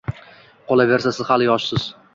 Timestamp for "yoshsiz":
1.53-1.89